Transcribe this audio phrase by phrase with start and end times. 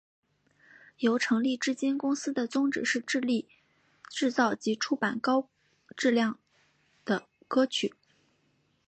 [0.97, 3.47] 由成立至今公司的宗旨是致力
[4.09, 5.47] 制作及出版高
[5.95, 6.35] 质素
[7.05, 7.93] 的歌曲。